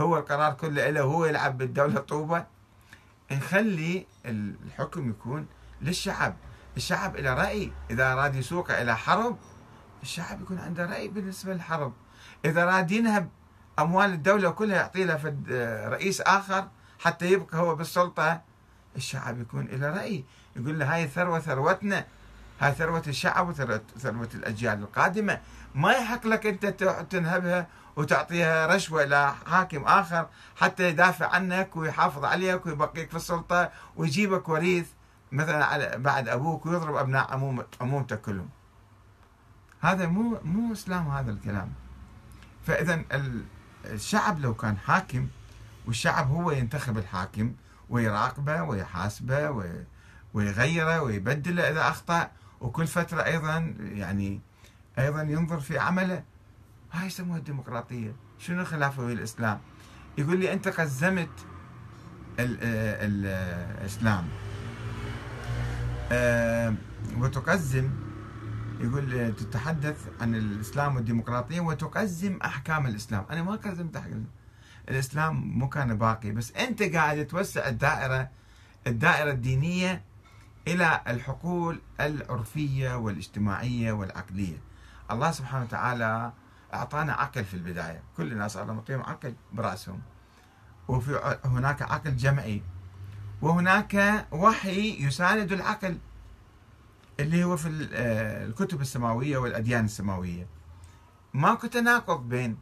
هو 0.00 0.18
القرار 0.18 0.52
كله 0.52 0.90
له 0.90 1.02
هو 1.02 1.26
يلعب 1.26 1.58
بالدولة 1.58 2.00
طوبة. 2.00 2.46
نخلي 3.32 4.06
الحكم 4.26 5.10
يكون 5.10 5.46
للشعب. 5.80 6.36
الشعب 6.76 7.16
له 7.16 7.34
رأي. 7.34 7.72
إذا 7.90 8.12
أراد 8.12 8.34
يسوقه 8.34 8.82
إلى 8.82 8.96
حرب 8.96 9.38
الشعب 10.02 10.42
يكون 10.42 10.58
عنده 10.58 10.86
رأي 10.86 11.08
بالنسبة 11.08 11.54
للحرب. 11.54 11.92
إذا 12.44 12.62
أراد 12.62 12.90
ينهب 12.90 13.28
أموال 13.78 14.10
الدولة 14.12 14.50
كلها 14.50 14.76
يعطي 14.76 15.04
لها 15.04 15.20
رئيس 15.88 16.20
آخر 16.20 16.68
حتى 16.98 17.32
يبقى 17.32 17.58
هو 17.58 17.74
بالسلطة 17.74 18.42
الشعب 18.96 19.40
يكون 19.40 19.66
له 19.66 19.90
رأي. 19.90 20.24
يقول 20.56 20.78
له 20.78 20.94
هاي 20.94 21.04
الثروة 21.04 21.40
ثروتنا. 21.40 22.06
هاي 22.62 22.72
ثروة 22.72 23.02
الشعب 23.06 23.48
وثروة 23.48 24.28
الأجيال 24.34 24.78
القادمة. 24.78 25.40
ما 25.74 25.92
يحق 25.92 26.26
لك 26.26 26.46
أنت 26.46 26.66
تنهبها 27.10 27.66
وتعطيها 27.96 28.66
رشوة 28.66 29.02
إلى 29.02 29.34
حاكم 29.46 29.84
آخر 29.84 30.26
حتى 30.56 30.88
يدافع 30.88 31.26
عنك 31.26 31.76
ويحافظ 31.76 32.24
عليك 32.24 32.66
ويبقيك 32.66 33.10
في 33.10 33.16
السلطة 33.16 33.70
ويجيبك 33.96 34.48
وريث 34.48 34.86
مثلا 35.32 35.64
على 35.64 35.98
بعد 35.98 36.28
أبوك 36.28 36.66
ويضرب 36.66 36.94
أبناء 36.96 37.32
عموم 37.32 37.62
عمومتك 37.80 38.20
كلهم. 38.20 38.48
هذا 39.80 40.06
مو 40.06 40.40
مو 40.44 40.72
إسلام 40.72 41.08
هذا 41.08 41.30
الكلام. 41.30 41.72
فإذا 42.66 43.02
الشعب 43.84 44.38
لو 44.40 44.54
كان 44.54 44.78
حاكم 44.78 45.28
والشعب 45.86 46.30
هو 46.30 46.50
ينتخب 46.50 46.98
الحاكم 46.98 47.54
ويراقبه 47.88 48.62
ويحاسبه 48.62 49.50
ويغيره 50.34 51.00
ويبدله 51.02 51.70
إذا 51.70 51.88
أخطأ 51.88 52.30
وكل 52.62 52.86
فترة 52.86 53.24
أيضا 53.24 53.74
يعني 53.80 54.40
أيضا 54.98 55.22
ينظر 55.22 55.60
في 55.60 55.78
عمله 55.78 56.22
هاي 56.92 57.06
يسموها 57.06 57.38
الديمقراطية. 57.38 58.16
شنو 58.38 58.64
خلافه 58.64 59.12
الإسلام؟ 59.12 59.60
يقول 60.18 60.40
لي 60.40 60.52
أنت 60.52 60.68
قزمت 60.68 61.28
الإسلام. 62.38 64.28
آه، 66.12 66.74
وتقزم 67.18 67.90
يقول 68.80 69.34
تتحدث 69.34 70.08
عن 70.20 70.34
الإسلام 70.34 70.96
والديمقراطية 70.96 71.60
وتقزم 71.60 72.38
أحكام 72.44 72.86
الإسلام. 72.86 73.26
أنا 73.30 73.42
ما 73.42 73.52
قزمت 73.52 73.96
أحكام 73.96 74.26
الإسلام 74.88 75.36
مو 75.58 75.68
كان 75.68 75.98
باقي 75.98 76.30
بس 76.30 76.52
أنت 76.52 76.82
قاعد 76.82 77.26
توسع 77.26 77.68
الدائرة 77.68 78.28
الدائرة 78.86 79.30
الدينية 79.30 80.02
إلى 80.68 81.00
الحقول 81.08 81.80
العرفية 82.00 82.96
والاجتماعية 82.96 83.92
والعقلية. 83.92 84.58
الله 85.10 85.30
سبحانه 85.30 85.64
وتعالى 85.64 86.32
أعطانا 86.74 87.12
عقل 87.12 87.44
في 87.44 87.54
البداية. 87.54 88.02
كل 88.16 88.32
الناس 88.32 88.56
الله 88.56 88.72
معطيهم 88.74 89.00
عقل 89.00 89.34
برأسهم. 89.52 90.00
وفي 90.88 91.38
هناك 91.44 91.82
عقل 91.82 92.16
جمعي. 92.16 92.62
وهناك 93.42 94.26
وحي 94.32 95.06
يساند 95.06 95.52
العقل 95.52 95.98
اللي 97.20 97.44
هو 97.44 97.56
في 97.56 97.88
آه، 97.92 98.46
الكتب 98.46 98.80
السماوية 98.80 99.38
والأديان 99.38 99.84
السماوية. 99.84 100.46
ماكو 101.34 101.66
تناقض 101.66 102.28
بين 102.28 102.58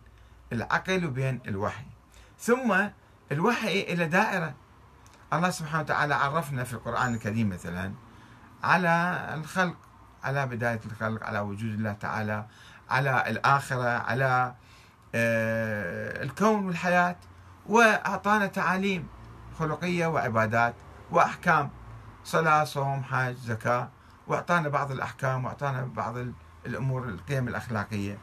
العقل 0.53 1.07
وبين 1.07 1.41
الوحي. 1.47 1.85
ثم 2.39 2.89
الوحي 3.33 3.81
إلى 3.81 4.09
دائرة. 4.09 4.55
الله 5.33 5.51
سبحانه 5.51 5.83
وتعالى 5.83 6.15
عرفنا 6.15 6.65
في 6.65 6.73
القرآن 6.73 7.15
الكريم 7.15 7.49
مثلا 7.49 7.93
على 8.65 9.27
الخلق 9.35 9.77
على 10.25 10.47
بداية 10.47 10.81
الخلق 10.87 11.25
على 11.25 11.39
وجود 11.39 11.75
الله 11.75 11.93
تعالى 11.93 12.47
على 12.91 13.25
الآخرة 13.31 13.89
على 13.89 14.55
آه، 15.15 16.23
الكون 16.23 16.67
والحياة 16.67 17.17
وأعطانا 17.67 18.47
تعاليم 18.47 19.07
خلقية 19.59 20.07
وعبادات 20.07 20.75
وأحكام 21.11 21.71
صلاة 22.25 22.65
صوم 22.65 23.05
حج 23.05 23.35
زكاة 23.35 23.89
وأعطانا 24.27 24.69
بعض 24.69 24.91
الأحكام 24.91 25.45
وأعطانا 25.45 25.85
بعض 25.85 26.15
الأمور 26.67 27.09
القيم 27.09 27.49
الأخلاقية. 27.49 28.19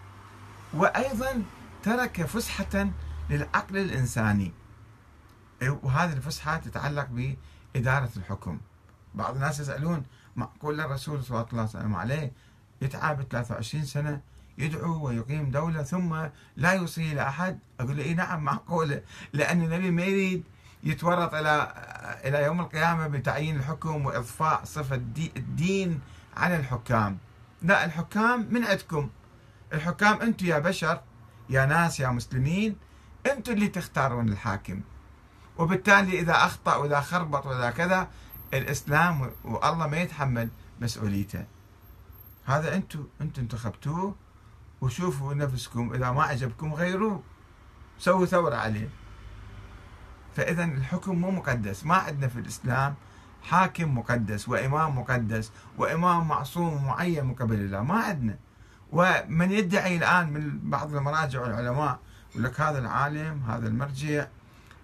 وأيضا 0.74 1.44
ترك 1.84 2.26
فسحة 2.26 2.88
للعقل 3.30 3.78
الإنساني. 3.78 4.54
وهذه 5.62 6.14
الفسحة 6.14 6.58
تتعلق 6.58 7.08
بإدارة 7.12 8.10
الحكم. 8.18 8.60
بعض 9.16 9.36
الناس 9.36 9.60
يسألون 9.60 10.04
معقول 10.36 10.82
الرسول 10.82 11.24
صلى 11.24 11.38
الله 11.38 11.48
عليه 11.54 11.64
وسلم 11.64 11.96
عليه 11.96 12.32
يتعب 12.82 13.22
23 13.22 13.86
سنة 13.86 14.22
يدعو 14.58 15.08
ويقيم 15.08 15.52
دولة 15.52 15.84
ثم 15.84 16.28
لا 16.56 16.72
يوصي 16.72 17.12
إلى 17.12 17.28
أحد؟ 17.28 17.60
أقول 17.80 17.98
له 17.98 18.04
إيه 18.04 18.16
نعم 18.16 18.44
معقولة. 18.44 19.02
لأن 19.34 19.62
النبي 19.62 19.92
ما 19.92 20.04
يريد 20.04 20.44
يتورط 20.84 21.34
إلى 21.34 21.74
إلى 22.26 22.44
يوم 22.44 22.62
القيامة 22.62 23.08
بتعيين 23.08 23.56
الحكم 23.56 24.06
وإضفاء 24.06 24.64
صفة 24.64 24.96
الدين 25.38 26.00
على 26.38 26.56
الحكام. 26.56 27.18
لا 27.62 27.86
الحكام 27.86 28.48
من 28.52 28.64
عندكم. 28.64 29.10
الحكام 29.74 30.22
أنتم 30.22 30.46
يا 30.46 30.60
بشر 30.60 31.02
يا 31.50 31.66
ناس 31.66 32.00
يا 32.00 32.10
مسلمين 32.10 32.76
أنتم 33.32 33.54
اللي 33.54 33.68
تختارون 33.68 34.30
الحاكم. 34.30 34.82
وبالتالي 35.58 36.20
إذا 36.20 36.34
أخطأ 36.46 36.76
وإذا 36.76 37.02
خربط 37.02 37.46
وإذا 37.46 37.70
كذا 37.72 38.08
الإسلام 38.54 39.32
والله 39.44 39.88
ما 39.88 39.98
يتحمل 39.98 40.50
مسؤوليته. 40.82 41.46
هذا 42.46 42.76
أنتم 42.76 43.08
أنتم 43.22 43.42
انتخبتوه 43.42 44.16
وشوفوا 44.82 45.34
نفسكم 45.34 45.94
إذا 45.94 46.12
ما 46.12 46.24
عجبكم 46.24 46.74
غيروه. 46.74 47.24
سووا 48.00 48.26
ثورة 48.26 48.56
عليه. 48.56 48.90
فإذا 50.36 50.64
الحكم 50.64 51.16
مو 51.16 51.32
مقدس. 51.32 51.86
ما 51.86 51.96
عندنا 51.96 52.28
في 52.28 52.40
الإسلام 52.40 52.96
حاكم 53.44 53.98
مقدس 53.98 54.50
وإمام 54.50 54.98
مقدس 54.98 55.52
وإمام 55.78 56.28
معصوم 56.28 56.86
معين 56.86 57.26
من 57.26 57.34
قبل 57.34 57.56
الله. 57.56 57.84
ما 57.84 58.00
عندنا. 58.00 58.38
ومن 58.92 59.52
يدعي 59.52 59.98
الآن 59.98 60.34
من 60.34 60.70
بعض 60.70 60.96
المراجع 60.96 61.42
والعلماء 61.42 62.00
يقول 62.32 62.44
لك 62.44 62.62
هذا 62.62 62.80
العالم 62.80 63.44
هذا 63.48 63.68
المرجع 63.68 64.28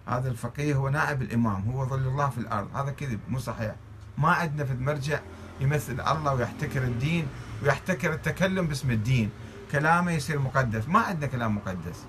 هذا 0.07 0.29
الفقيه 0.29 0.75
هو 0.75 0.89
نائب 0.89 1.21
الإمام 1.21 1.71
هو 1.71 1.85
ظل 1.85 2.07
الله 2.07 2.29
في 2.29 2.37
الأرض. 2.37 2.75
هذا 2.75 2.91
كذب 2.91 3.19
مو 3.29 3.39
صحيح. 3.39 3.75
ما 4.17 4.29
عندنا 4.29 4.65
في 4.65 4.73
المرجع 4.73 5.19
يمثل 5.59 6.01
الله 6.01 6.33
ويحتكر 6.33 6.83
الدين 6.83 7.27
ويحتكر 7.63 8.13
التكلم 8.13 8.67
باسم 8.67 8.91
الدين. 8.91 9.29
كلامه 9.71 10.11
يصير 10.11 10.39
مقدس. 10.39 10.87
ما 10.87 10.99
عندنا 10.99 11.27
كلام 11.27 11.55
مقدس. 11.55 12.05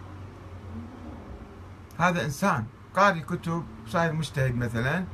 هذا 1.99 2.25
إنسان 2.25 2.65
قاري 2.97 3.21
كتب 3.21 3.65
صاير 3.89 4.13
مجتهد 4.13 4.55
مثلا 4.55 5.05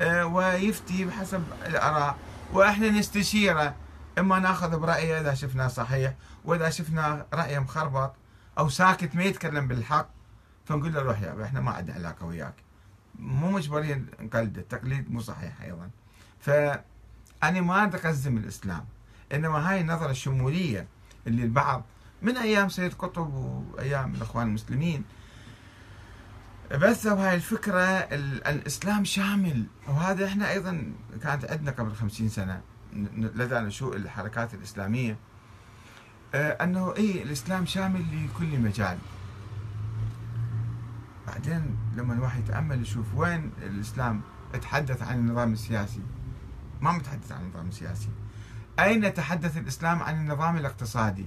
آه، 0.00 0.26
ويفتي 0.26 1.04
بحسب 1.04 1.42
الآراء. 1.66 2.16
وإحنا 2.52 2.90
نستشيره. 2.90 3.74
إما 4.18 4.38
ناخذ 4.38 4.78
برأيه 4.78 5.20
إذا 5.20 5.34
شفناه 5.34 5.68
صحيح 5.68 6.14
وإذا 6.44 6.70
شفنا 6.70 7.26
رأيه 7.34 7.58
مخربط 7.58 8.14
أو 8.58 8.68
ساكت 8.68 9.16
ما 9.16 9.22
يتكلم 9.22 9.68
بالحق. 9.68 10.08
فنقول 10.64 10.94
له 10.94 11.00
روح 11.02 11.20
يا 11.20 11.44
إحنا 11.44 11.60
ما 11.60 11.70
عندنا 11.70 11.94
علاقة 11.94 12.26
وياك. 12.26 12.54
مو 13.18 13.50
مجبرين 13.50 14.06
نقلده 14.20 14.60
التقليد 14.60 15.10
مو 15.10 15.20
صحيح 15.20 15.62
أيضا. 15.62 15.90
فأنا 16.40 17.60
ما 17.60 17.84
أقزم 17.84 18.36
الإسلام 18.36 18.84
إنما 19.32 19.70
هاي 19.70 19.80
النظرة 19.80 20.10
الشمولية 20.10 20.86
اللي 21.26 21.42
البعض 21.42 21.84
من 22.22 22.36
أيام 22.36 22.68
سيد 22.68 22.94
قطب 22.94 23.34
وأيام 23.34 24.14
الإخوان 24.14 24.46
المسلمين. 24.46 25.04
بثوا 26.70 27.28
هاي 27.28 27.34
الفكرة 27.34 27.80
الإسلام 28.48 29.04
شامل. 29.04 29.66
وهذا 29.88 30.26
إحنا 30.26 30.50
أيضا 30.50 30.92
كانت 31.22 31.44
عندنا 31.44 31.70
قبل 31.70 31.92
خمسين 31.92 32.28
سنة 32.28 32.60
لدى 33.16 33.54
نشوء 33.54 33.96
الحركات 33.96 34.54
الإسلامية. 34.54 35.16
آه، 36.34 36.64
أنه 36.64 36.94
إيه 36.96 37.22
الإسلام 37.22 37.66
شامل 37.66 38.00
لكل 38.00 38.58
مجال. 38.58 38.98
بعدين 41.32 41.76
لما 41.96 42.14
الواحد 42.14 42.40
يتأمل 42.40 42.82
يشوف 42.82 43.06
وين 43.14 43.52
الإسلام 43.62 44.22
تحدث 44.62 45.02
عن 45.02 45.18
النظام 45.18 45.52
السياسي. 45.52 46.02
ما 46.80 46.92
متحدث 46.92 47.32
عن 47.32 47.42
النظام 47.42 47.68
السياسي. 47.68 48.08
أين 48.80 49.14
تحدث 49.14 49.56
الإسلام 49.56 50.02
عن 50.02 50.14
النظام 50.14 50.56
الاقتصادي؟ 50.56 51.26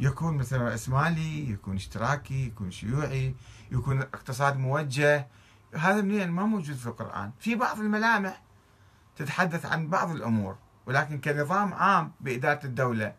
يكون 0.00 0.36
مثلا 0.36 0.62
رأسمالي 0.62 1.50
يكون 1.50 1.76
اشتراكي 1.76 2.46
يكون 2.46 2.70
شيوعي 2.70 3.34
يكون 3.72 4.00
اقتصاد 4.00 4.56
موجه. 4.56 5.28
هذا 5.74 6.02
منين؟ 6.02 6.30
ما 6.30 6.44
موجود 6.44 6.76
في 6.76 6.86
القرآن. 6.86 7.30
في 7.38 7.54
بعض 7.54 7.80
الملامح 7.80 8.42
تتحدث 9.16 9.66
عن 9.66 9.88
بعض 9.88 10.10
الأمور 10.10 10.56
ولكن 10.86 11.20
كنظام 11.20 11.74
عام 11.74 12.12
بإدارة 12.20 12.64
الدولة. 12.64 13.14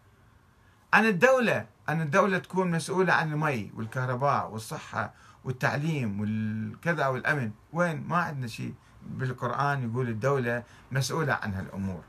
عن 0.93 1.05
الدولة 1.05 1.65
أن 1.89 2.01
الدولة 2.01 2.37
تكون 2.37 2.71
مسؤولة 2.71 3.13
عن 3.13 3.33
المي 3.33 3.71
والكهرباء 3.75 4.51
والصحة 4.51 5.13
والتعليم 5.45 6.19
والكذا 6.19 7.07
والأمن. 7.07 7.51
وين؟ 7.73 8.03
ما 8.07 8.17
عندنا 8.17 8.47
شيء. 8.47 8.73
بالقرآن 9.09 9.89
يقول 9.89 10.09
الدولة 10.09 10.63
مسؤولة 10.91 11.33
عن 11.33 11.53
هالأمور. 11.53 12.01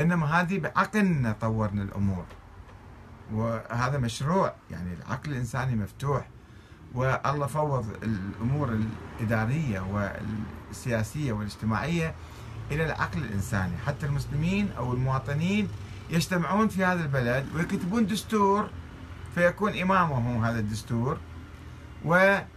إنما 0.00 0.26
هذه 0.26 0.58
بعقلنا 0.58 1.32
طورنا 1.40 1.82
الأمور. 1.82 2.24
وهذا 3.32 3.98
مشروع. 3.98 4.54
يعني 4.70 4.94
العقل 4.94 5.30
الإنساني 5.30 5.76
مفتوح. 5.76 6.28
والله 6.94 7.46
فوض 7.46 7.86
الأمور 8.02 8.78
الإدارية 9.20 9.80
والسياسية 9.80 11.32
والاجتماعية 11.32 12.14
إلى 12.70 12.84
العقل 12.84 13.18
الإنساني. 13.18 13.76
حتى 13.86 14.06
المسلمين 14.06 14.72
أو 14.78 14.92
المواطنين 14.92 15.68
يجتمعون 16.10 16.68
في 16.68 16.84
هذا 16.84 17.02
البلد 17.02 17.46
ويكتبون 17.54 18.06
دستور 18.06 18.68
فيكون 19.34 19.78
إمامهم 19.78 20.44
هذا 20.44 20.58
الدستور. 20.58 21.18
والدستور 22.04 22.50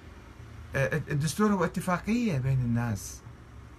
هو 1.53 1.65
اتفاقية 1.65 2.37
بين 2.37 2.59
الناس. 2.59 3.21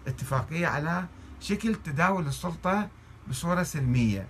اتفاقية 0.06 0.66
على 0.66 1.04
شكل 1.40 1.74
تداول 1.74 2.26
السلطة 2.26 2.88
بصورة 3.28 3.62
سلمية 3.62 4.26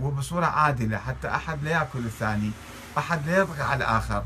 وبصورة 0.00 0.46
عادلة 0.46 0.98
حتى 0.98 1.28
أحد 1.28 1.64
لا 1.64 1.70
يأكل 1.70 1.98
الثاني 1.98 2.50
أحد 2.98 3.26
لا 3.26 3.38
يطغى 3.38 3.62
على 3.62 3.84
الآخر. 3.84 4.24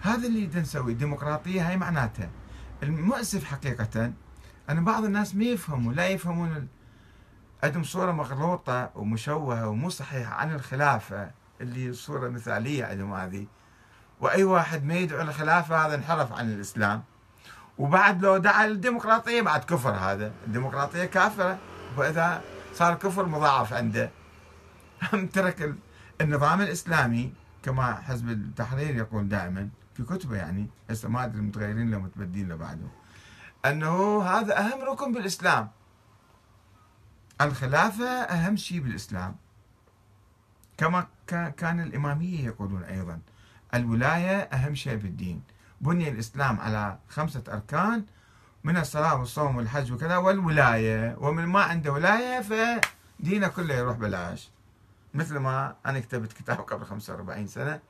هذا 0.00 0.26
اللي 0.26 0.60
نسوي 0.60 0.92
الديمقراطية 0.92 1.68
هاي 1.68 1.76
معناتها. 1.76 2.30
المؤسف 2.82 3.44
حقيقة 3.44 4.12
أن 4.70 4.84
بعض 4.84 5.04
الناس 5.04 5.34
ما 5.34 5.44
يفهموا 5.44 5.92
لا 5.92 6.08
يفهمون 6.08 6.68
عندهم 7.62 7.82
صورة 7.82 8.12
مغلوطة 8.12 8.90
ومشوهة 8.94 9.68
ومو 9.68 9.88
صحيحة 9.88 10.34
عن 10.34 10.54
الخلافة 10.54 11.30
اللي 11.60 11.92
صورة 11.92 12.28
مثالية 12.28 12.84
عندهم 12.84 13.14
هذه. 13.14 13.46
وأي 14.20 14.44
واحد 14.44 14.84
ما 14.84 14.94
يدعو 14.94 15.20
الخلافة 15.20 15.86
هذا 15.86 15.94
انحرف 15.94 16.32
عن 16.32 16.52
الإسلام. 16.52 17.02
وبعد 17.78 18.22
لو 18.22 18.36
دعا 18.36 18.66
للديمقراطية 18.66 19.42
بعد 19.42 19.64
كفر 19.64 19.90
هذا. 19.90 20.32
الديمقراطية 20.46 21.04
كافرة. 21.04 21.58
وإذا 21.96 22.42
صار 22.74 22.94
كفر 22.94 23.26
مضاعف 23.26 23.72
عنده. 23.72 24.10
هم 25.12 25.26
ترك 25.26 25.74
النظام 26.20 26.60
الإسلامي 26.60 27.34
كما 27.62 27.94
حزب 27.94 28.28
التحرير 28.28 28.96
يقول 28.96 29.28
دائما 29.28 29.68
في 29.94 30.02
كتبه 30.02 30.36
يعني 30.36 30.68
هسه 30.90 31.08
ما 31.08 31.24
أدري 31.24 31.40
متغيرين 31.40 31.90
لو 31.90 32.00
متبدين 32.00 32.48
له 32.48 32.56
بعده. 32.56 32.88
أنه 33.66 34.22
هذا 34.22 34.58
أهم 34.58 34.80
ركن 34.80 35.12
بالإسلام. 35.12 35.70
الخلافة 37.40 38.06
أهم 38.06 38.56
شيء 38.56 38.80
بالإسلام. 38.80 39.36
كما 40.76 41.06
كان 41.56 41.80
الإمامية 41.80 42.46
يقولون 42.46 42.82
أيضا. 42.82 43.20
الولاية 43.74 44.38
أهم 44.38 44.74
شيء 44.74 44.96
بالدين. 44.96 45.42
بني 45.80 46.08
الإسلام 46.08 46.60
على 46.60 46.98
خمسة 47.08 47.42
أركان 47.48 48.04
من 48.64 48.76
الصلاة 48.76 49.14
والصوم 49.14 49.56
والحج 49.56 49.92
وكذا 49.92 50.16
والولاية. 50.16 51.16
ومن 51.18 51.46
ما 51.46 51.62
عنده 51.62 51.92
ولاية 51.92 52.40
فدينه 52.40 53.48
كله 53.48 53.74
يروح 53.74 53.96
بلاش 53.96 54.50
مثل 55.14 55.38
ما 55.38 55.74
أنا 55.86 56.00
كتبت 56.00 56.32
كتاب 56.32 56.60
قبل 56.60 56.84
45 56.84 57.46
سنة 57.46 57.80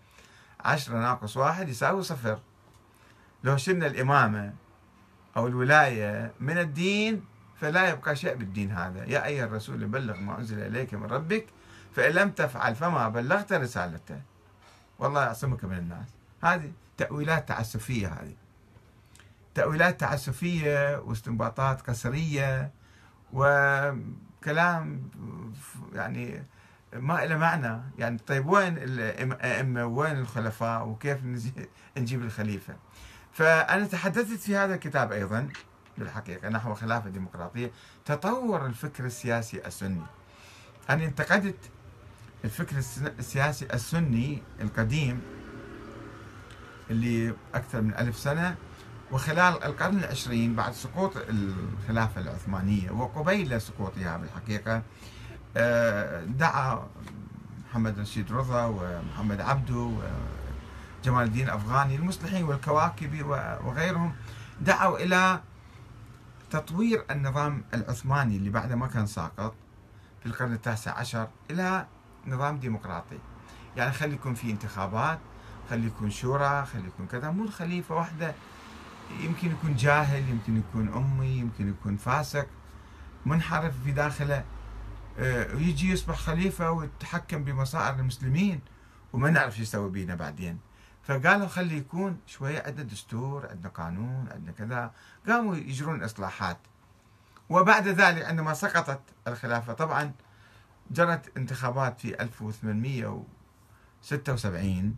عشرة 0.61 0.99
ناقص 0.99 1.37
واحد 1.37 1.69
يساوي 1.69 2.03
صفر. 2.03 2.39
لو 3.45 3.57
شلنا 3.57 3.87
الإمامة 3.87 4.53
أو 5.37 5.47
الولاية 5.47 6.33
من 6.41 6.59
الدين 6.59 7.25
فلا 7.61 7.89
يبقى 7.89 8.17
شيء 8.17 8.35
بالدين 8.35 8.71
هذا. 8.71 9.05
يا 9.05 9.27
أيها 9.27 9.45
الرسول 9.45 9.87
بلغ 9.87 10.17
ما 10.17 10.39
أنزل 10.39 10.59
إليك 10.59 10.95
من 10.95 11.07
ربك 11.07 11.47
فإن 11.97 12.13
لم 12.13 12.31
تفعل 12.31 12.75
فما 12.75 13.09
بلغت 13.09 13.53
رسالته. 13.53 14.21
والله 15.01 15.23
يعصمك 15.23 15.65
من 15.65 15.79
الناس. 15.79 16.09
هذه 16.43 16.73
تأويلات 16.97 17.49
تعسفية 17.49 18.09
هذه. 18.09 18.35
تأويلات 19.55 20.01
تعسفية 20.01 20.99
واستنباطات 20.99 21.81
قسرية 21.81 22.71
وكلام 23.33 25.11
يعني 25.95 26.45
ما 26.93 27.25
له 27.25 27.37
معنى. 27.37 27.81
يعني 27.99 28.19
طيب 28.19 28.47
وين 28.47 28.79
الأئمة؟ 28.79 29.85
وين 29.85 30.19
الخلفاء؟ 30.19 30.87
وكيف 30.89 31.19
نجيب 31.97 32.23
الخليفة؟ 32.23 32.77
فأنا 33.33 33.87
تحدثت 33.87 34.41
في 34.41 34.57
هذا 34.57 34.75
الكتاب 34.75 35.13
أيضا 35.13 35.49
بالحقيقة 35.99 36.49
نحو 36.49 36.75
خلافة 36.75 37.11
ديمقراطية 37.11 37.71
تطور 38.05 38.67
الفكر 38.67 39.05
السياسي 39.05 39.67
السني. 39.67 40.03
أنا 40.91 41.05
انتقدت 41.05 41.71
الفكر 42.45 42.77
السياسي 43.19 43.67
السني 43.75 44.43
القديم 44.61 45.21
اللي 46.91 47.35
أكثر 47.55 47.81
من 47.81 47.95
ألف 47.95 48.17
سنة 48.19 48.57
وخلال 49.13 49.65
القرن 49.65 49.99
العشرين 49.99 50.55
بعد 50.55 50.73
سقوط 50.73 51.13
الخلافة 51.17 52.21
العثمانية 52.21 52.91
وقبيل 52.91 53.61
سقوطها 53.61 54.17
بالحقيقة 54.17 54.83
آه، 55.57 56.25
دعا 56.25 56.87
محمد 57.71 57.99
رشيد 57.99 58.33
رضا 58.33 58.65
ومحمد 58.65 59.41
عبدو 59.41 60.01
وجمال 61.03 61.25
الدين 61.25 61.45
الأفغاني 61.45 61.97
المصلحين 61.97 62.45
والكواكبي 62.45 63.23
وغيرهم 63.23 64.13
دعوا 64.61 64.99
إلى 64.99 65.41
تطوير 66.51 67.05
النظام 67.11 67.65
العثماني 67.75 68.37
اللي 68.37 68.51
بعده 68.51 68.77
ما 68.77 68.87
كان 68.87 69.07
ساقط 69.07 69.55
في 70.21 70.27
القرن 70.27 70.53
التاسع 70.53 70.99
عشر 70.99 71.29
إلى 71.51 71.87
نظام 72.27 72.59
ديمقراطي. 72.59 73.19
يعني 73.77 73.93
خلي 73.93 74.15
يكون 74.15 74.35
في 74.35 74.51
انتخابات 74.51 75.19
خلي 75.71 75.87
يكون 75.87 76.11
شورى 76.11 76.67
خلي 76.67 76.87
يكون 76.87 77.07
كذا. 77.07 77.31
مو 77.31 77.45
الخليفة 77.45 77.95
واحدة 77.95 78.35
يمكن 79.21 79.51
يكون 79.51 79.77
جاهل 79.77 80.29
يمكن 80.29 80.57
يكون 80.57 80.89
أمي 80.89 81.39
يمكن 81.39 81.69
يكون 81.69 81.97
فاسق. 81.97 82.47
منحرف 83.27 83.75
في 83.85 83.93
داخله. 83.93 84.45
آه، 85.19 85.55
ويجي 85.55 85.91
يصبح 85.91 86.19
خليفة 86.19 86.71
ويتحكم 86.71 87.45
بمصائر 87.45 87.95
المسلمين. 87.95 88.61
وما 89.13 89.31
نعرف 89.31 89.57
شو 89.57 89.63
يسوي 89.63 89.91
بينا 89.91 90.15
بعدين. 90.15 90.59
فقالوا 91.03 91.47
خلي 91.47 91.77
يكون 91.77 92.19
شوية 92.27 92.63
عندنا 92.67 92.85
دستور 92.85 93.47
عندنا 93.51 93.69
قانون 93.69 94.29
عندنا 94.31 94.53
كذا. 94.53 94.93
قاموا 95.29 95.57
يجرون 95.57 96.03
إصلاحات. 96.03 96.59
وبعد 97.49 97.89
ذلك 97.89 98.25
عندما 98.25 98.55
سقطت 98.55 99.01
الخلافة 99.27 99.73
طبعا 99.73 100.13
جرت 100.91 101.37
انتخابات 101.37 102.01
في 102.01 102.23
1876 102.23 104.97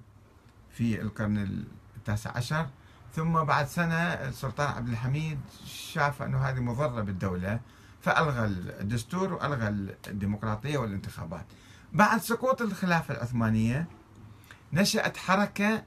في 0.70 1.00
القرن 1.00 1.64
التاسع 1.96 2.37
عشر 2.37 2.66
ثم 3.14 3.44
بعد 3.44 3.66
سنة 3.66 3.94
السلطان 3.94 4.68
عبد 4.68 4.88
الحميد 4.88 5.40
شاف 5.66 6.22
أنه 6.22 6.38
هذه 6.38 6.61
مضرة 6.61 7.02
بالدولة 7.02 7.61
فألغى 8.00 8.44
الدستور 8.81 9.33
وألغى 9.33 9.68
الديمقراطية 10.09 10.78
والانتخابات. 10.78 11.46
بعد 11.92 12.20
سقوط 12.20 12.62
الخلافة 12.62 13.14
العثمانية 13.14 13.87
نشأت 14.72 15.16
حركة 15.16 15.85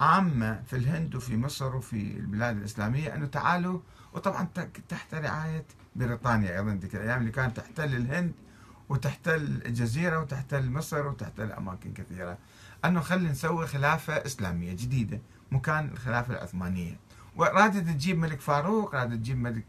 عامة 0.00 0.62
في 0.66 0.76
الهند 0.76 1.14
وفي 1.14 1.36
مصر 1.36 1.76
وفي 1.76 1.96
البلاد 1.96 2.56
الإسلامية 2.56 3.14
أنه 3.14 3.26
تعالوا 3.26 3.80
وطبعا 4.12 4.48
تحت 4.88 5.14
رعاية 5.14 5.64
بريطانيا 5.96 6.58
أيضا 6.58 6.74
ذيك 6.74 6.94
الأيام 6.94 7.20
اللي 7.20 7.32
كانت 7.32 7.56
تحتل 7.56 7.96
الهند 7.96 8.32
وتحتل 8.88 9.62
الجزيرة 9.66 10.18
وتحتل 10.18 10.70
مصر 10.70 11.06
وتحتل 11.06 11.52
أماكن 11.52 11.92
كثيرة. 11.92 12.38
أنه 12.84 13.00
خلينا 13.00 13.30
نسوي 13.30 13.66
خلافة 13.66 14.12
إسلامية 14.12 14.72
جديدة 14.72 15.20
مكان 15.50 15.90
الخلافة 15.92 16.34
العثمانية. 16.34 16.98
ورادت 17.36 17.76
تجيب 17.88 18.18
ملك 18.18 18.40
فاروق 18.40 18.94
رادت 18.94 19.12
تجيب 19.12 19.38
ملك 19.38 19.64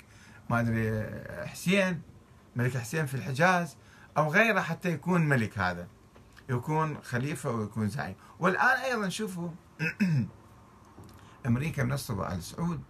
ما 0.50 0.60
أدري 0.60 1.10
حسين 1.48 2.02
ملك 2.56 2.78
حسين 2.78 3.06
في 3.06 3.14
الحجاز 3.14 3.76
أو 4.18 4.32
غيره 4.32 4.62
حتى 4.62 4.92
يكون 4.92 5.22
ملك 5.22 5.60
هذا. 5.60 5.88
يكون 6.50 6.98
خليفة 7.04 7.52
ويكون 7.52 7.90
زعيم. 7.90 8.16
والآن 8.40 8.78
أيضا 8.78 9.10
شوفوا 9.10 9.50
أمريكا 11.48 11.84
منصبة 11.84 12.34
آل 12.34 12.44
سعود 12.44 12.82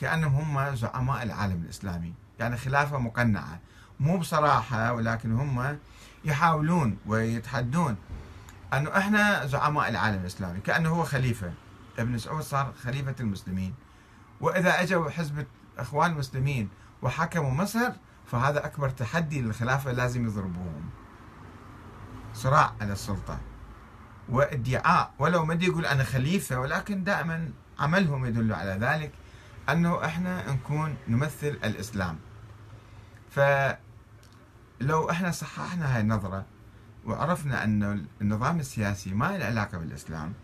كأنهم 0.00 0.56
هم 0.56 0.76
زعماء 0.76 1.22
العالم 1.22 1.62
الإسلامي. 1.62 2.14
يعني 2.38 2.56
خلافة 2.56 2.98
مقنعة. 2.98 3.60
مو 4.00 4.18
بصراحة 4.18 4.92
ولكن 4.92 5.32
هم 5.32 5.78
يحاولون 6.24 6.98
ويتحدون 7.06 7.96
أنه 8.74 8.98
إحنا 8.98 9.46
زعماء 9.46 9.88
العالم 9.88 10.20
الإسلامي 10.20 10.60
كأنه 10.60 10.88
هو 10.88 11.04
خليفة. 11.04 11.52
ابن 11.98 12.18
سعود 12.18 12.42
صار 12.42 12.72
خليفة 12.82 13.14
المسلمين. 13.20 13.74
وإذا 14.40 14.82
أجوا 14.82 15.10
حزب 15.10 15.46
إخوان 15.78 16.10
المسلمين 16.10 16.68
وحكموا 17.02 17.50
مصر 17.50 17.92
فهذا 18.26 18.66
أكبر 18.66 18.88
تحدي 18.88 19.40
للخلافة 19.42 19.92
لازم 19.92 20.26
يضربوهم. 20.26 20.90
صراع 22.34 22.72
على 22.80 22.92
السلطة 22.92 23.40
وادعاء. 24.28 25.14
ولو 25.18 25.44
ما 25.44 25.54
يقول 25.54 25.86
أنا 25.86 26.04
خليفة 26.04 26.58
ولكن 26.60 27.04
دائما 27.04 27.50
عملهم 27.78 28.26
يدل 28.26 28.52
على 28.52 28.70
ذلك 28.70 29.12
أنه 29.68 30.04
إحنا 30.04 30.52
نكون 30.52 30.96
نمثل 31.08 31.58
الإسلام. 31.64 32.18
فلو 34.80 35.10
إحنا 35.10 35.30
صححنا 35.30 35.94
هاي 35.94 36.00
النظرة 36.00 36.44
وعرفنا 37.06 37.64
أن 37.64 38.06
النظام 38.20 38.60
السياسي 38.60 39.14
ما 39.14 39.38
له 39.38 39.44
علاقة 39.44 39.78
بالإسلام 39.78 40.34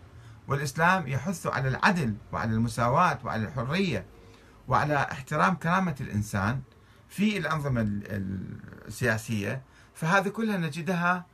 والإسلام 0.47 1.07
يحث 1.07 1.47
على 1.47 1.67
العدل 1.67 2.15
وعلى 2.31 2.51
المساواة 2.51 3.19
وعلى 3.23 3.47
الحرية 3.47 4.05
وعلى 4.67 4.95
احترام 5.11 5.55
كرامة 5.55 5.95
الإنسان 6.01 6.61
في 7.09 7.37
الأنظمة 7.37 7.81
السياسية 7.85 9.61
فهذه 9.93 10.29
كلها 10.29 10.57
نجدها 10.57 11.25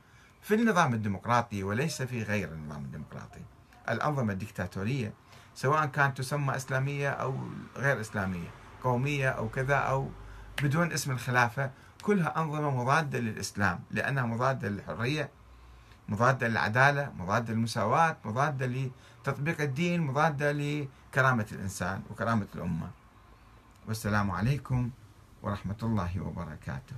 في 0.42 0.54
النظام 0.54 0.94
الديمقراطي 0.94 1.62
وليس 1.62 2.02
في 2.02 2.22
غير 2.22 2.52
النظام 2.52 2.84
الديمقراطي. 2.84 3.40
الأنظمة 3.88 4.32
الدكتاتورية 4.32 5.12
سواء 5.54 5.86
كانت 5.86 6.18
تسمى 6.18 6.56
إسلامية 6.56 7.10
أو 7.10 7.38
غير 7.76 8.00
إسلامية 8.00 8.48
قومية 8.84 9.28
أو 9.28 9.48
كذا 9.48 9.76
أو 9.76 10.10
بدون 10.62 10.92
اسم 10.92 11.10
الخلافة. 11.10 11.70
كلها 12.02 12.40
أنظمة 12.40 12.70
مضادة 12.70 13.18
للإسلام 13.18 13.80
لأنها 13.90 14.22
مضادة 14.22 14.68
للحرية 14.68 15.30
مضادة 16.08 16.48
للعدالة 16.48 17.12
مضادة 17.18 17.54
للمساواة 17.54 18.16
مضادة 18.24 18.66
لتطبيق 18.66 19.60
الدين 19.60 20.00
مضادة 20.00 20.52
لكرامة 20.52 21.46
الإنسان 21.52 22.02
وكرامة 22.10 22.46
الأمة. 22.54 22.90
والسلام 23.86 24.30
عليكم 24.30 24.90
ورحمة 25.42 25.76
الله 25.82 26.20
وبركاته. 26.20 26.96